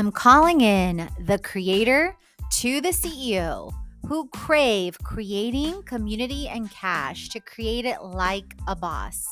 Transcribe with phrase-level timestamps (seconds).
[0.00, 2.16] I'm calling in the creator
[2.52, 3.70] to the CEO
[4.08, 9.26] who crave creating community and cash to create it like a boss.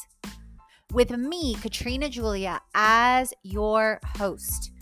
[0.92, 4.72] With me, Katrina Julia, as your host,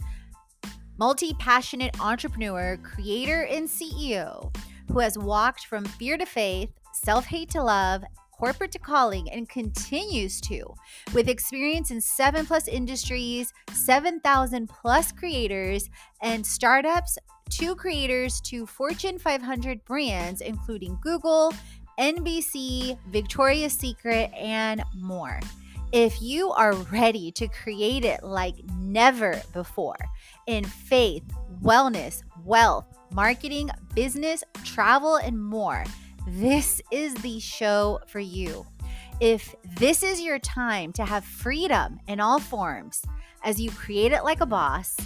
[0.99, 4.53] multi passionate entrepreneur, creator, and CEO
[4.91, 8.03] who has walked from fear to faith, self hate to love,
[8.39, 10.75] corporate to calling and continues to
[11.15, 15.89] with experience in seven plus industries, 7,000 plus creators
[16.23, 17.19] and startups,
[17.51, 21.53] two creators to Fortune 500 brands, including Google,
[21.99, 25.41] NBC, Victoria's Secret, and more.
[25.93, 29.97] If you are ready to create it like never before
[30.47, 31.23] in faith,
[31.63, 35.85] wellness, wealth, marketing, business, travel, and more,
[36.27, 38.67] this is the show for you.
[39.21, 43.03] If this is your time to have freedom in all forms
[43.45, 44.97] as you create it like a boss,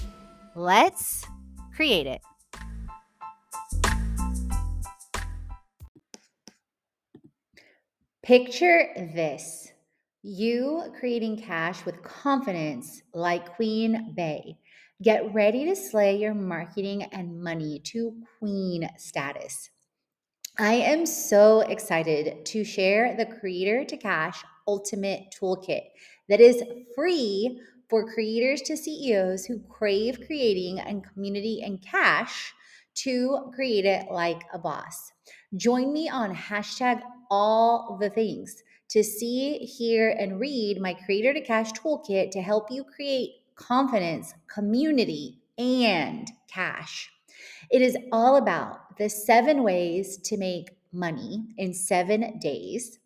[0.57, 1.25] let's
[1.75, 2.23] create it.
[8.23, 9.73] Picture this
[10.23, 14.59] you creating cash with confidence like Queen Bey.
[15.03, 19.71] Get ready to slay your marketing and money to queen status.
[20.61, 25.85] I am so excited to share the Creator to Cash Ultimate Toolkit
[26.29, 26.63] that is
[26.95, 27.59] free
[27.89, 32.53] for creators to CEOs who crave creating and community and cash
[32.97, 35.13] to create it like a boss.
[35.57, 37.01] Join me on hashtag
[37.31, 42.71] all the things to see, hear, and read my Creator to Cash Toolkit to help
[42.71, 47.11] you create confidence, community, and cash.
[47.71, 52.99] It is all about the seven ways to make money in seven days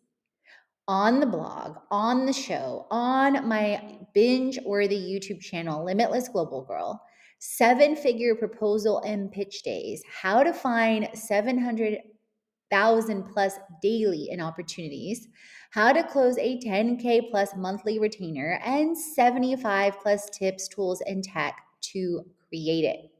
[0.87, 6.99] on the blog, on the show, on my binge worthy YouTube channel, Limitless Global Girl,
[7.37, 13.53] seven figure proposal and pitch days, how to find 700,000 plus
[13.83, 15.27] daily in opportunities,
[15.69, 21.61] how to close a 10K plus monthly retainer, and 75 plus tips, tools, and tech
[21.81, 23.11] to create it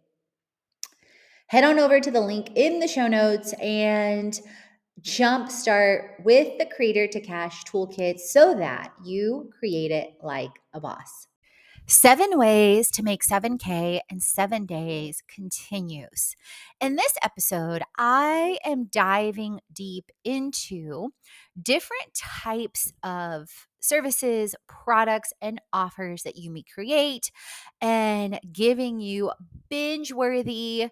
[1.48, 4.40] head on over to the link in the show notes and
[5.02, 11.28] jumpstart with the Creator to Cash toolkit so that you create it like a boss.
[11.88, 16.36] Seven ways to make 7K in seven days continues.
[16.82, 21.10] In this episode, I am diving deep into
[21.62, 27.30] different types of services, products, and offers that you may create
[27.80, 29.32] and giving you
[29.70, 30.90] binge worthy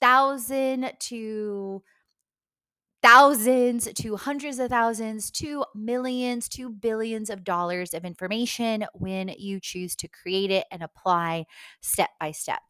[0.00, 1.82] thousand to
[3.02, 9.60] thousands to hundreds of thousands to millions to billions of dollars of information when you
[9.60, 11.44] choose to create it and apply
[11.82, 12.60] step by step.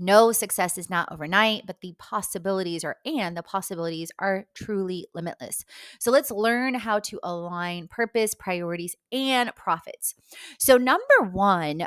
[0.00, 5.66] No success is not overnight, but the possibilities are, and the possibilities are truly limitless.
[5.98, 10.14] So let's learn how to align purpose, priorities, and profits.
[10.58, 11.86] So number one,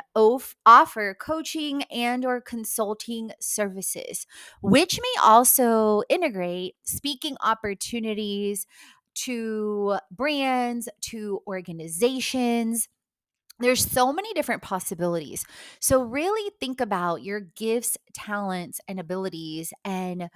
[0.64, 4.28] offer coaching and or consulting services,
[4.62, 8.66] which may also integrate speaking opportunities
[9.14, 12.88] to brands, to organizations,
[13.60, 15.44] there's so many different possibilities.
[15.80, 20.28] So, really think about your gifts, talents, and abilities and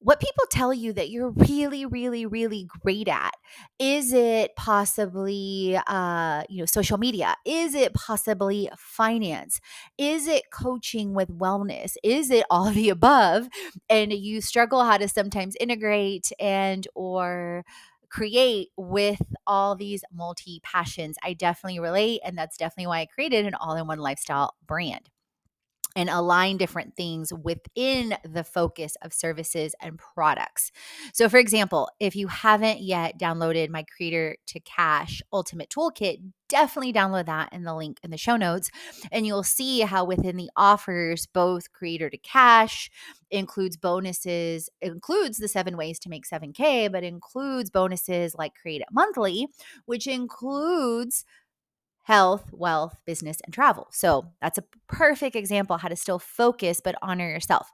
[0.00, 3.32] what people tell you that you're really really really great at.
[3.80, 7.34] Is it possibly uh, you know social media?
[7.44, 9.60] Is it possibly finance?
[9.98, 11.96] Is it coaching with wellness?
[12.04, 13.48] Is it all the above?
[13.90, 17.64] And you struggle how to sometimes integrate and or
[18.10, 21.16] create with all these multi passions.
[21.22, 22.20] I definitely relate.
[22.24, 25.10] And that's definitely why I created an all in one lifestyle brand
[25.96, 30.70] and align different things within the focus of services and products.
[31.12, 36.18] So, for example, if you haven't yet downloaded my Creator to Cash Ultimate Toolkit,
[36.48, 38.70] definitely download that in the link in the show notes.
[39.12, 42.90] And you'll see how within the offers, both Creator to Cash
[43.30, 48.88] includes bonuses, includes the seven ways to make 7K, but includes bonuses like Create It
[48.92, 49.48] Monthly,
[49.84, 51.24] which includes
[52.08, 53.86] health, wealth, business, and travel.
[53.92, 57.70] So that's a perfect example how to still focus but honor yourself.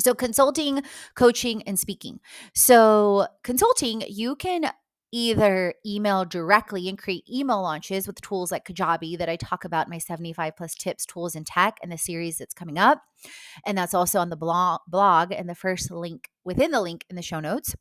[0.00, 0.82] So, consulting,
[1.16, 2.20] coaching, and speaking.
[2.54, 4.70] So, consulting, you can
[5.12, 9.88] either email directly and create email launches with tools like Kajabi that I talk about
[9.88, 13.02] my 75 plus tips, tools, and tech and the series that's coming up.
[13.66, 17.16] And that's also on the blog, blog and the first link within the link in
[17.16, 17.74] the show notes.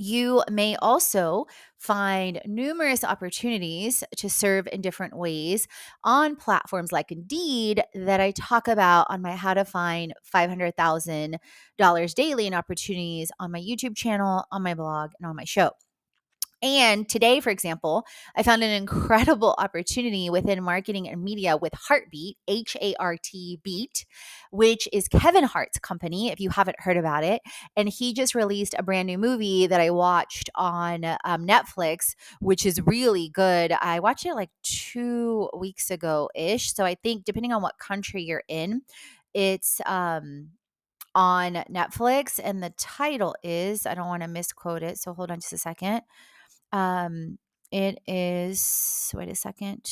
[0.00, 1.46] You may also
[1.76, 5.66] find numerous opportunities to serve in different ways
[6.04, 12.46] on platforms like Indeed that I talk about on my How to Find $500,000 Daily
[12.46, 15.72] in Opportunities on my YouTube channel, on my blog, and on my show.
[16.60, 18.04] And today, for example,
[18.36, 23.60] I found an incredible opportunity within marketing and media with HartBeat, H A R T
[23.62, 24.04] Beat,
[24.50, 27.42] which is Kevin Hart's company, if you haven't heard about it.
[27.76, 32.66] And he just released a brand new movie that I watched on um, Netflix, which
[32.66, 33.72] is really good.
[33.80, 36.74] I watched it like two weeks ago ish.
[36.74, 38.82] So I think depending on what country you're in,
[39.34, 40.48] it's um
[41.14, 45.40] on Netflix and the title is I don't want to misquote it so hold on
[45.40, 46.02] just a second
[46.72, 47.38] um,
[47.70, 49.90] it is wait a second.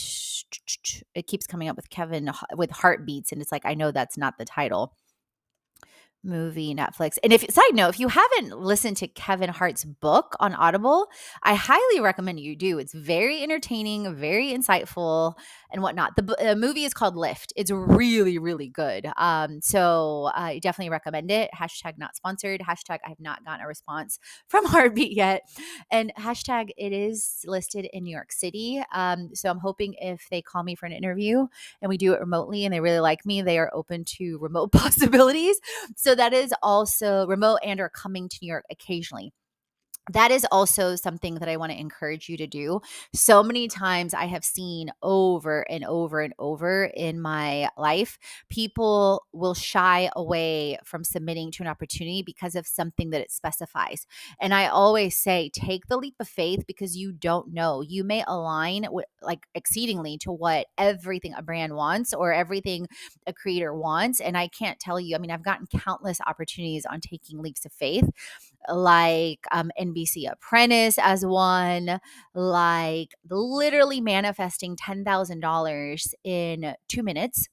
[1.15, 4.39] It keeps coming up with Kevin with heartbeats, and it's like I know that's not
[4.39, 4.95] the title
[6.27, 7.19] movie Netflix.
[7.23, 11.07] And if side note, if you haven't listened to Kevin Hart's book on Audible,
[11.43, 12.79] I highly recommend you do.
[12.79, 15.35] It's very entertaining, very insightful,
[15.71, 16.17] and whatnot.
[16.17, 17.53] The, the movie is called Lift.
[17.57, 19.09] It's really, really good.
[19.17, 21.51] Um, so I definitely recommend it.
[21.55, 22.61] Hashtag not sponsored.
[22.61, 24.19] Hashtag I have not gotten a response
[24.49, 25.43] from HartBeat yet.
[25.91, 28.83] And hashtag it is listed in New York City.
[28.93, 31.47] Um, so I'm hoping if they call me for an interview
[31.81, 34.73] and we do it remotely and they really like me, they are open to remote
[34.73, 35.59] possibilities.
[35.97, 39.33] So that is also remote and are coming to New York occasionally
[40.13, 42.81] that is also something that I want to encourage you to do.
[43.15, 48.19] So many times I have seen over and over and over in my life,
[48.49, 54.07] people will shy away from submitting to an opportunity because of something that it specifies.
[54.41, 57.83] And I always say, take the leap of faith because you don't know.
[57.83, 62.87] You may align with like exceedingly to what everything a brand wants or everything
[63.27, 64.21] a creator wants.
[64.21, 67.73] And I can't tell you, I mean, I've gotten countless opportunities on taking leaps of
[67.73, 68.09] faith
[68.73, 72.01] like um, NBC Apprentice as one,
[72.35, 77.49] like literally manifesting $10,000 in two minutes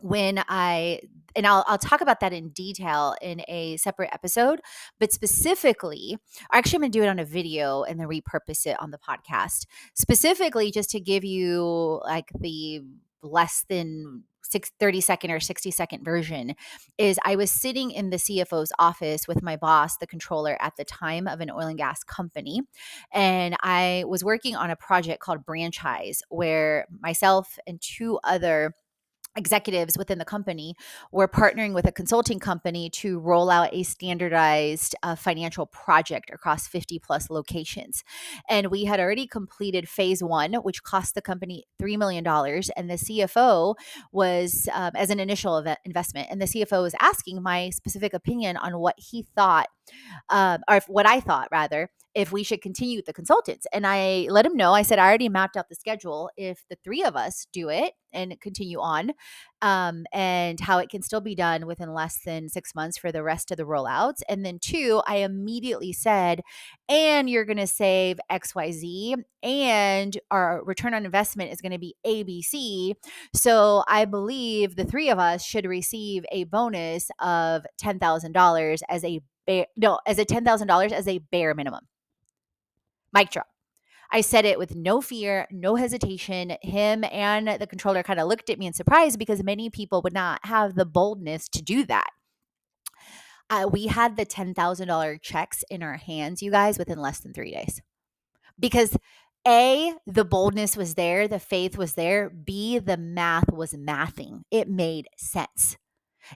[0.00, 1.00] when I
[1.34, 4.60] and I'll I'll talk about that in detail in a separate episode,
[4.98, 6.16] but specifically,
[6.50, 8.90] I actually I'm going to do it on a video and then repurpose it on
[8.90, 9.66] the podcast.
[9.94, 12.82] Specifically just to give you like the
[13.22, 16.54] less than six, 30 second or 60 second version
[16.96, 20.84] is I was sitting in the CFO's office with my boss, the controller at the
[20.84, 22.62] time of an oil and gas company.
[23.12, 28.74] And I was working on a project called Branchise, where myself and two other
[29.36, 30.74] executives within the company
[31.12, 36.66] were partnering with a consulting company to roll out a standardized uh, financial project across
[36.66, 38.02] 50 plus locations.
[38.48, 42.26] And we had already completed phase one, which cost the company $3 million.
[42.26, 43.74] And the CFO
[44.12, 48.78] was, um, as an initial investment, and the CFO was asking my specific opinion on
[48.78, 49.68] what he thought,
[50.28, 53.64] uh, or what I thought rather, if we should continue with the consultants.
[53.72, 56.30] And I let him know, I said, I already mapped out the schedule.
[56.36, 59.12] If the three of us do it and continue on,
[59.62, 63.22] um, and how it can still be done within less than six months for the
[63.22, 64.22] rest of the rollouts.
[64.28, 66.40] And then two, I immediately said,
[66.88, 71.94] and you're going to save XYZ, and our return on investment is going to be
[72.04, 72.94] ABC.
[73.32, 79.20] So I believe the three of us should receive a bonus of $10,000 as a
[79.46, 81.86] bare, no, as a $10,000 as a bare minimum.
[83.12, 83.46] Mic drop.
[84.10, 86.56] I said it with no fear, no hesitation.
[86.62, 90.14] Him and the controller kind of looked at me in surprise because many people would
[90.14, 92.10] not have the boldness to do that.
[93.50, 97.52] Uh, we had the $10,000 checks in our hands, you guys, within less than three
[97.52, 97.80] days.
[98.58, 98.96] Because
[99.46, 102.28] A, the boldness was there, the faith was there.
[102.30, 104.42] B, the math was mathing.
[104.50, 105.76] It made sense.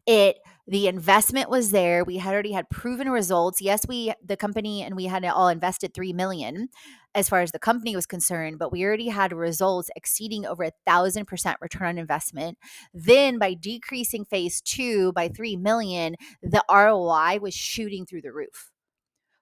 [0.07, 2.05] It the investment was there.
[2.05, 3.61] We had already had proven results.
[3.61, 6.69] Yes, we the company and we had all invested 3 million
[7.15, 10.73] as far as the company was concerned, but we already had results exceeding over a
[10.87, 12.59] thousand percent return on investment.
[12.95, 18.71] Then by decreasing phase two by 3 million, the ROI was shooting through the roof.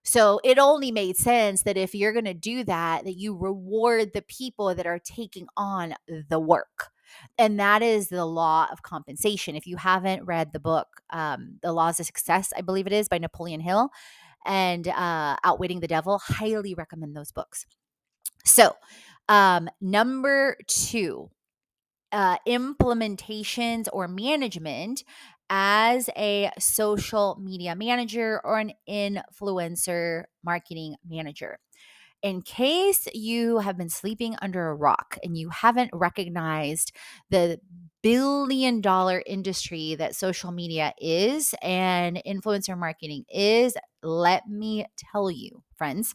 [0.02, 4.12] So it only made sense that if you're going to do that, that you reward
[4.14, 5.94] the people that are taking on
[6.28, 6.88] the work.
[7.38, 9.56] And that is the law of compensation.
[9.56, 13.08] If you haven't read the book, um, The Laws of Success, I believe it is
[13.08, 13.90] by Napoleon Hill,
[14.44, 17.66] and uh, Outwitting the Devil, highly recommend those books.
[18.44, 18.74] So,
[19.28, 21.30] um, number two,
[22.12, 25.04] uh, implementations or management
[25.50, 31.58] as a social media manager or an influencer marketing manager
[32.22, 36.92] in case you have been sleeping under a rock and you haven't recognized
[37.30, 37.58] the
[38.02, 45.62] billion dollar industry that social media is and influencer marketing is, let me tell you
[45.76, 46.14] friends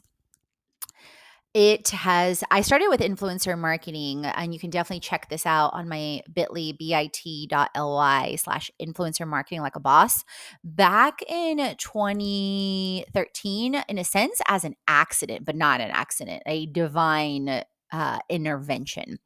[1.56, 5.88] it has i started with influencer marketing and you can definitely check this out on
[5.88, 10.22] my bit.ly bit.ly slash influencer marketing like a boss.
[10.62, 17.64] Back in 2013 in a sense as an accident but not an accident a divine
[17.90, 19.18] uh, intervention.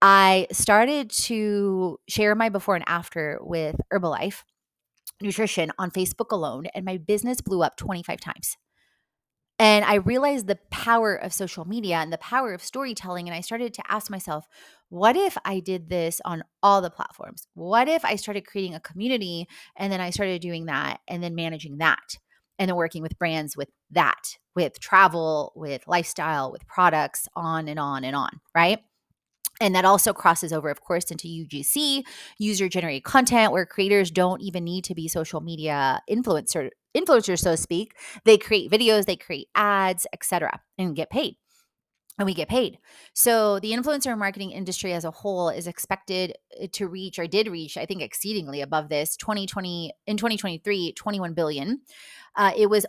[0.00, 4.44] I started to share my before and after with herbalife
[5.20, 8.56] nutrition on facebook alone and my business blew up 25 times
[9.58, 13.28] and I realized the power of social media and the power of storytelling.
[13.28, 14.46] And I started to ask myself,
[14.88, 17.46] what if I did this on all the platforms?
[17.54, 21.34] What if I started creating a community and then I started doing that and then
[21.34, 22.16] managing that
[22.58, 27.78] and then working with brands with that, with travel, with lifestyle, with products, on and
[27.78, 28.80] on and on, right?
[29.60, 32.02] And that also crosses over, of course, into UGC,
[32.38, 37.52] user generated content, where creators don't even need to be social media influencer influencers, so
[37.52, 37.94] to speak.
[38.24, 41.36] They create videos, they create ads, etc., and get paid.
[42.18, 42.78] And we get paid.
[43.14, 47.48] So the influencer marketing industry as a whole is expected uh, to reach or did
[47.48, 51.80] reach, I think, exceedingly above this 2020 in 2023, 21 billion.
[52.36, 52.84] Uh, it was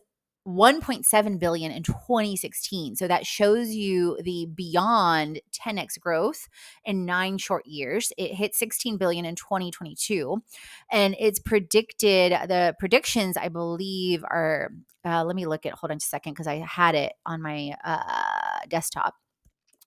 [0.48, 6.50] 1.7 billion in 2016 so that shows you the beyond 10x growth
[6.84, 10.44] in 9 short years it hit 16 billion in 2022
[10.92, 14.72] and it's predicted the predictions i believe are
[15.06, 17.74] uh, let me look at hold on a second because i had it on my
[17.86, 19.16] uh, desktop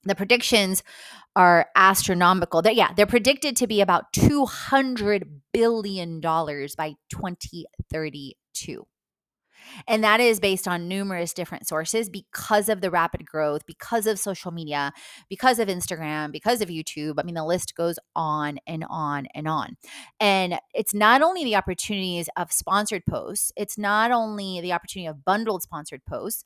[0.07, 0.83] the predictions
[1.35, 2.63] are astronomical.
[2.63, 8.87] That yeah, they're predicted to be about 200 billion dollars by 2032.
[9.87, 14.19] And that is based on numerous different sources because of the rapid growth, because of
[14.19, 14.93] social media,
[15.29, 17.15] because of Instagram, because of YouTube.
[17.19, 19.77] I mean, the list goes on and on and on.
[20.21, 25.25] And it's not only the opportunities of sponsored posts, it's not only the opportunity of
[25.25, 26.45] bundled sponsored posts,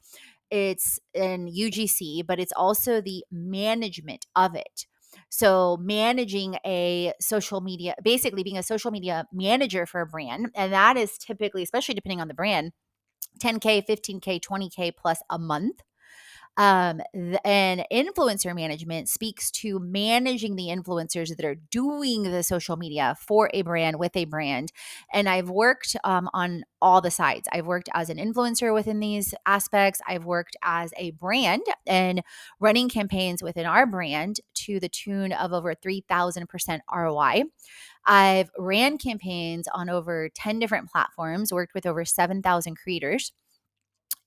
[0.50, 4.86] it's in UGC, but it's also the management of it.
[5.28, 10.72] So, managing a social media, basically being a social media manager for a brand, and
[10.72, 12.72] that is typically, especially depending on the brand,
[13.40, 15.82] 10K, 15K, 20K plus a month.
[16.56, 17.00] Um,
[17.44, 23.50] and influencer management speaks to managing the influencers that are doing the social media for
[23.54, 24.72] a brand with a brand.
[25.12, 27.48] And I've worked um, on all the sides.
[27.52, 30.00] I've worked as an influencer within these aspects.
[30.06, 32.22] I've worked as a brand and
[32.58, 37.44] running campaigns within our brand to the tune of over 3000% ROI.
[38.04, 43.32] I've ran campaigns on over 10 different platforms, worked with over 7,000 creators.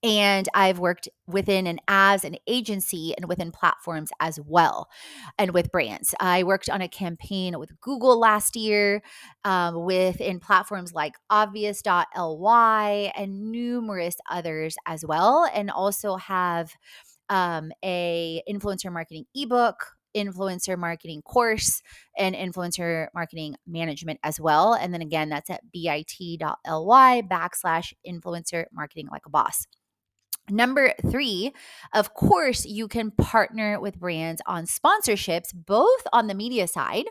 [0.04, 4.90] And I've worked within and as an agency and within platforms as well,
[5.38, 6.14] and with brands.
[6.20, 9.02] I worked on a campaign with Google last year,
[9.46, 16.74] um, within platforms like Obvious.ly and numerous others as well, and also have
[17.30, 21.82] um, a influencer marketing ebook influencer marketing course
[22.18, 24.74] and influencer marketing management as well.
[24.74, 29.66] And then again, that's at bit.ly backslash influencer marketing like a boss.
[30.50, 31.54] Number three,
[31.94, 37.06] of course, you can partner with brands on sponsorships, both on the media side.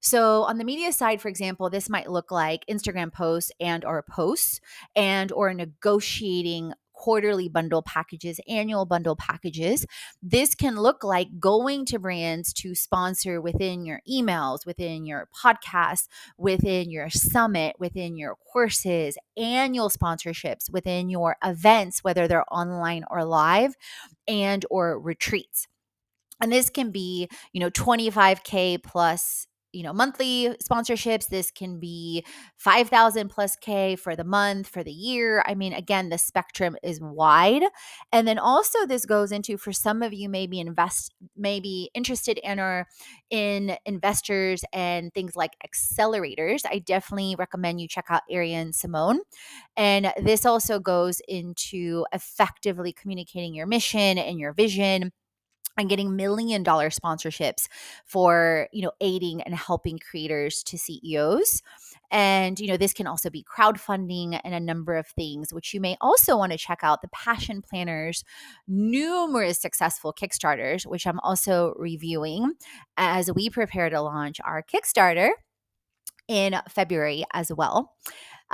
[0.00, 4.02] So on the media side, for example, this might look like Instagram posts and or
[4.02, 4.60] posts
[4.94, 9.84] and or negotiating quarterly bundle packages, annual bundle packages.
[10.22, 16.06] This can look like going to brands to sponsor within your emails, within your podcasts,
[16.38, 23.24] within your summit, within your courses, annual sponsorships, within your events, whether they're online or
[23.24, 23.74] live,
[24.26, 25.66] and or retreats.
[26.40, 32.24] And this can be, you know, 25K plus you know monthly sponsorships this can be
[32.56, 37.00] 5000 plus k for the month for the year i mean again the spectrum is
[37.00, 37.64] wide
[38.12, 42.60] and then also this goes into for some of you maybe invest maybe interested in
[42.60, 42.86] or
[43.30, 49.20] in investors and things like accelerators i definitely recommend you check out Arian Simone
[49.76, 55.12] and this also goes into effectively communicating your mission and your vision
[55.76, 57.68] and getting million dollar sponsorships
[58.04, 61.62] for you know aiding and helping creators to ceos
[62.10, 65.80] and you know this can also be crowdfunding and a number of things which you
[65.80, 68.24] may also want to check out the passion planners
[68.68, 72.52] numerous successful kickstarters which i'm also reviewing
[72.96, 75.30] as we prepare to launch our kickstarter
[76.28, 77.92] in february as well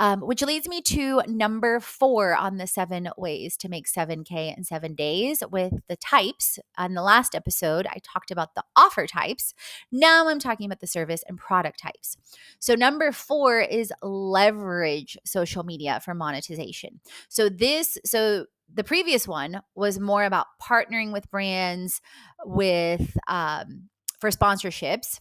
[0.01, 4.63] um, which leads me to number four on the seven ways to make 7K in
[4.63, 6.57] seven days with the types.
[6.75, 9.53] On the last episode, I talked about the offer types.
[9.91, 12.17] Now I'm talking about the service and product types.
[12.57, 16.99] So, number four is leverage social media for monetization.
[17.29, 22.01] So, this, so the previous one was more about partnering with brands
[22.43, 23.89] with um,
[24.19, 25.19] for sponsorships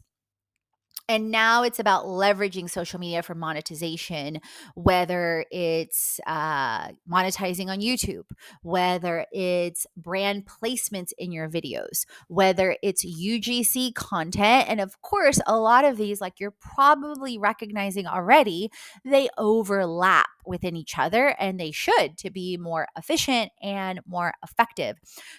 [1.11, 4.41] and now it's about leveraging social media for monetization,
[4.77, 8.27] whether it's uh, monetizing on YouTube,
[8.63, 14.69] whether it's brand placements in your videos, whether it's UGC content.
[14.69, 18.71] And of course, a lot of these, like you're probably recognizing already,
[19.05, 24.97] they overlap within each other and they should to be more efficient and more effective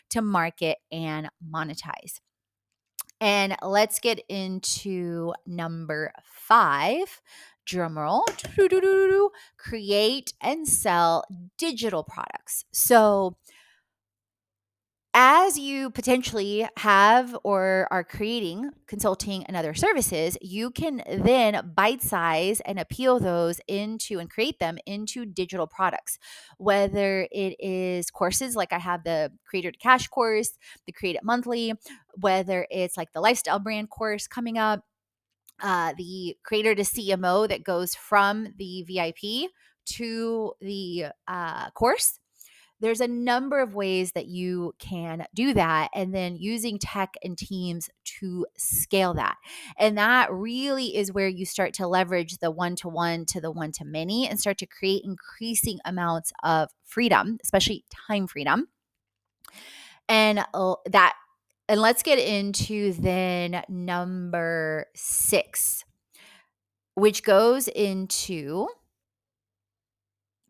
[0.09, 2.19] to market and monetize.
[3.21, 7.21] And let's get into number five.
[7.67, 8.25] Drumroll,
[9.57, 11.23] create and sell
[11.57, 12.65] digital products.
[12.71, 13.37] So,
[15.13, 22.01] as you potentially have or are creating consulting and other services, you can then bite
[22.01, 26.17] size and appeal those into and create them into digital products.
[26.57, 30.51] Whether it is courses like I have the Creator to Cash course,
[30.85, 31.73] the Create It Monthly,
[32.13, 34.85] whether it's like the lifestyle brand course coming up,
[35.61, 39.51] uh, the Creator to CMO that goes from the VIP
[39.85, 42.19] to the uh, course
[42.81, 47.37] there's a number of ways that you can do that and then using tech and
[47.37, 49.37] teams to scale that
[49.77, 53.85] and that really is where you start to leverage the one to the one to
[53.85, 58.67] many and start to create increasing amounts of freedom especially time freedom.
[60.09, 61.15] And uh, that
[61.67, 65.85] and let's get into then number six
[66.95, 68.67] which goes into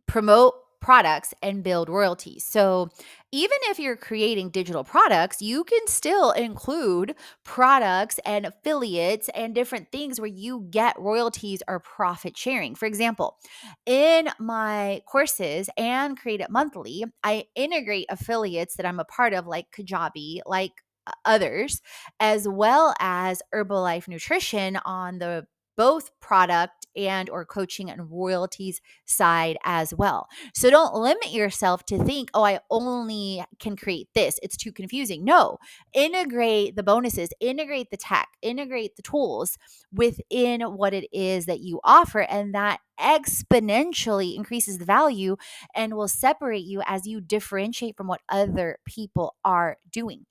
[0.08, 2.44] promote products and build royalties.
[2.44, 2.90] So,
[3.32, 9.90] even if you're creating digital products, you can still include products and affiliates and different
[9.92, 12.76] things where you get royalties or profit sharing.
[12.76, 13.38] For example,
[13.86, 19.48] in my courses and Create It Monthly, I integrate affiliates that I'm a part of,
[19.48, 20.74] like Kajabi, like
[21.08, 21.82] uh, others,
[22.20, 25.46] as well as Herbalife Nutrition on the
[25.78, 30.28] both product and or coaching and royalties side as well.
[30.54, 34.40] So don't limit yourself to think, "Oh, I only can create this.
[34.44, 35.58] It's too confusing." No.
[35.94, 39.58] Integrate the bonuses, integrate the tech, integrate the tools
[39.94, 45.36] within what it is that you offer and that exponentially increases the value
[45.76, 50.26] and will separate you as you differentiate from what other people are doing.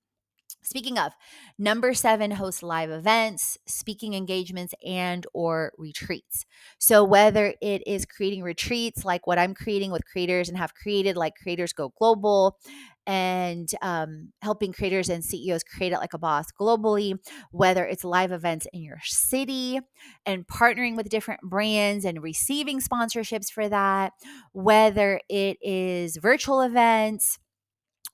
[0.63, 1.13] Speaking of,
[1.59, 6.45] number 7 host live events, speaking engagements and or retreats.
[6.79, 11.17] So whether it is creating retreats like what I'm creating with creators and have created
[11.17, 12.59] like Creators Go Global
[13.07, 17.19] and um, helping creators and CEOs create it like a boss globally,
[17.51, 19.81] whether it's live events in your city
[20.27, 24.13] and partnering with different brands and receiving sponsorships for that,
[24.53, 27.39] whether it is virtual events,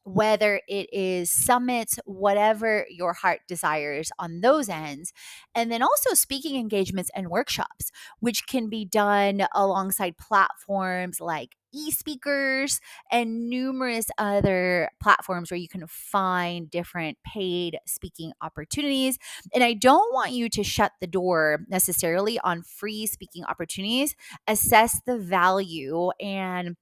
[0.06, 5.12] whether it is summits, whatever your heart desires on those ends.
[5.52, 7.90] And then also speaking engagements and workshops,
[8.20, 15.84] which can be done alongside platforms like e-speakers and numerous other platforms where you can
[15.88, 19.18] find different paid speaking opportunities
[19.52, 24.14] and i don't want you to shut the door necessarily on free speaking opportunities
[24.46, 26.76] assess the value and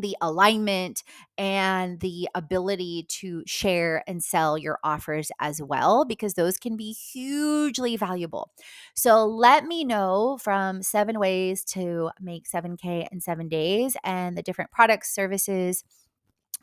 [0.00, 1.02] the alignment
[1.38, 6.92] and the ability to share and sell your offers as well, because those can be
[6.92, 8.50] hugely valuable.
[8.94, 14.42] So, let me know from seven ways to make 7K in seven days and the
[14.42, 15.84] different products, services,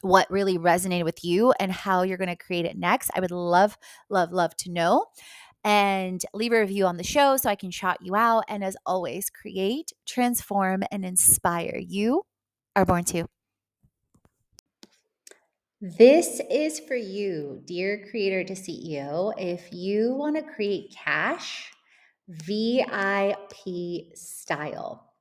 [0.02, 3.12] what really resonated with you and how you're going to create it next.
[3.16, 3.78] I would love,
[4.10, 5.06] love, love to know.
[5.64, 8.46] And leave a review on the show so I can shout you out.
[8.48, 12.24] And as always, create, transform, and inspire you
[12.76, 13.26] are born to.
[15.82, 19.34] This is for you, dear creator to CEO.
[19.38, 21.72] If you want to create cash
[22.28, 25.12] VIP style,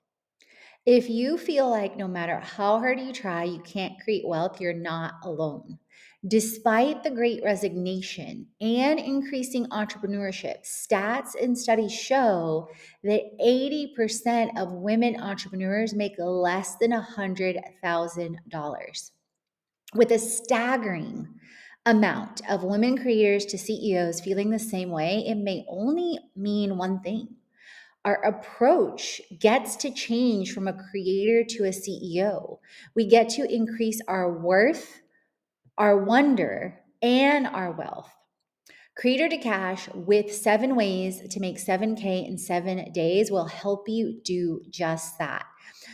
[0.85, 4.73] if you feel like no matter how hard you try, you can't create wealth, you're
[4.75, 5.79] not alone.
[6.27, 12.69] Despite the great resignation and increasing entrepreneurship, stats and studies show
[13.05, 19.11] that 80% of women entrepreneurs make less than $100,000.
[19.95, 21.27] With a staggering
[21.87, 27.01] amount of women creators to CEOs feeling the same way, it may only mean one
[27.01, 27.29] thing.
[28.05, 32.59] Our approach gets to change from a creator to a CEO.
[32.95, 35.01] We get to increase our worth
[35.81, 38.15] our wonder, and our wealth.
[38.99, 44.21] Creator to Cash with seven ways to make 7K in seven days will help you
[44.23, 45.47] do just that.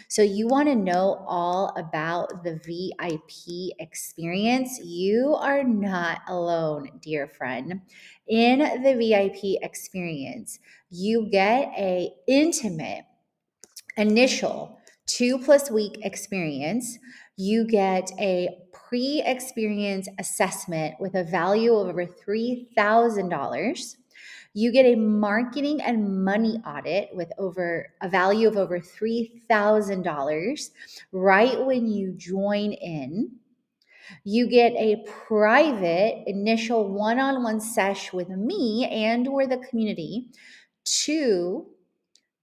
[0.08, 4.80] So, you want to know all about the VIP experience?
[4.82, 7.82] You are not alone, dear friend.
[8.26, 10.58] In the VIP experience,
[10.90, 13.04] you get a intimate
[13.96, 16.98] initial two plus week experience.
[17.36, 18.48] You get a
[18.88, 23.96] pre experience assessment with a value of over $3,000
[24.56, 30.70] you get a marketing and money audit with over a value of over $3,000
[31.12, 33.32] right when you join in.
[34.24, 40.30] You get a private initial one-on-one sesh with me and or the community
[41.04, 41.66] to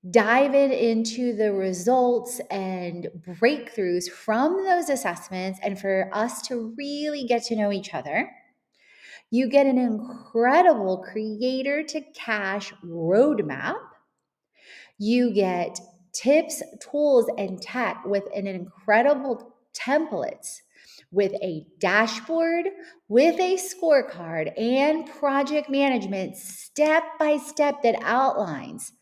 [0.09, 7.23] dive in into the results and breakthroughs from those assessments and for us to really
[7.23, 8.29] get to know each other.
[9.31, 13.77] You get an incredible creator to cash roadmap.
[14.97, 15.79] You get
[16.11, 20.59] tips, tools, and tech with an incredible templates
[21.11, 22.65] with a dashboard,
[23.07, 28.93] with a scorecard, and project management step by step that outlines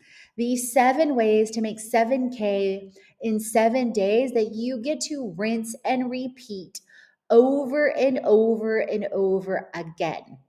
[0.42, 6.10] these seven ways to make 7K in seven days that you get to rinse and
[6.10, 6.82] repeat
[7.30, 10.40] over and over and over again.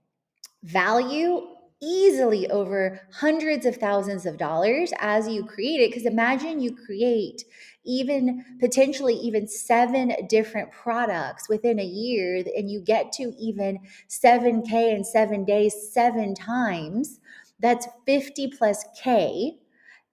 [0.63, 1.45] Value
[1.79, 5.91] easily over hundreds of thousands of dollars as you create it.
[5.91, 7.43] Because imagine you create
[7.85, 13.77] even potentially even seven different products within a year and you get to even
[14.09, 17.19] 7K in seven days, seven times.
[17.59, 19.59] That's 50 plus K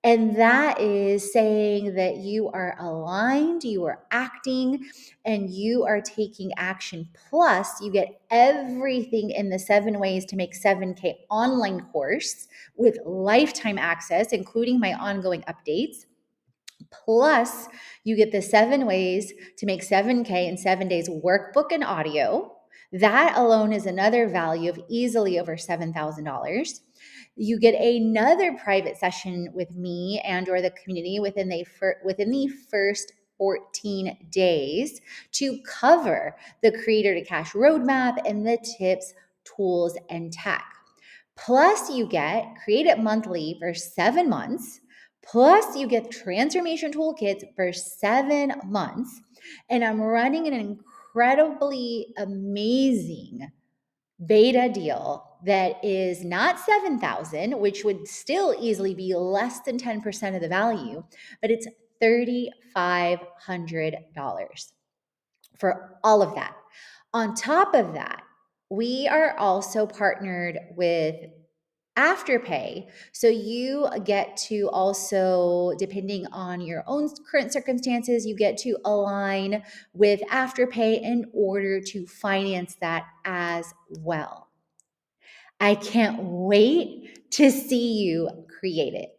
[0.02, 4.88] and that is saying that you are aligned, you are acting,
[5.26, 7.06] and you are taking action.
[7.28, 13.76] Plus, you get everything in the seven ways to make 7K online course with lifetime
[13.76, 16.06] access, including my ongoing updates.
[16.90, 17.68] Plus,
[18.04, 22.56] you get the seven ways to make 7K in seven days workbook and audio.
[22.92, 26.80] That alone is another value of easily over $7,000
[27.36, 32.30] you get another private session with me and or the community within the fir- within
[32.30, 35.00] the first 14 days
[35.32, 39.14] to cover the creator to cash roadmap and the tips,
[39.44, 40.64] tools, and tech.
[41.36, 44.80] Plus, you get Create It Monthly for seven months.
[45.22, 49.22] Plus, you get transformation toolkits for seven months.
[49.70, 53.48] And I'm running an incredibly amazing
[54.26, 60.42] beta deal that is not 7000 which would still easily be less than 10% of
[60.42, 61.02] the value
[61.40, 61.66] but it's
[62.02, 64.72] $3500
[65.58, 66.56] for all of that.
[67.12, 68.22] On top of that
[68.70, 71.16] we are also partnered with
[71.98, 78.78] afterpay so you get to also depending on your own current circumstances you get to
[78.84, 79.60] align
[79.92, 84.49] with afterpay in order to finance that as well
[85.60, 89.16] i can't wait to see you create it.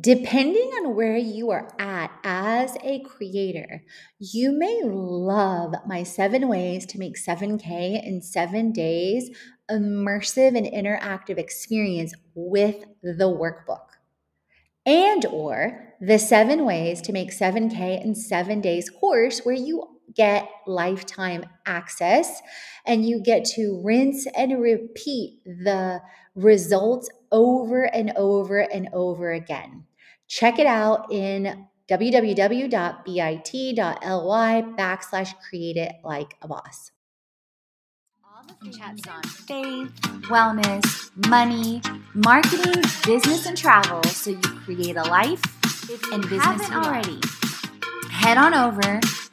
[0.00, 3.82] Depending on where you are at as a creator,
[4.18, 9.30] you may love my seven ways to make 7K in seven days
[9.70, 13.86] immersive and interactive experience with the workbook.
[14.86, 20.48] And or the seven ways to make 7k in 7 days course where you get
[20.66, 22.40] lifetime access
[22.86, 26.00] and you get to rinse and repeat the
[26.34, 29.84] results over and over and over again.
[30.28, 32.72] Check it out in www.bit.ly
[34.78, 36.92] backslash create it like a boss.
[38.76, 39.90] Chats on faith,
[40.28, 41.80] wellness, money,
[42.14, 45.42] marketing, business, and travel so you create a life
[45.88, 47.20] if and business already.
[48.10, 49.00] Head on over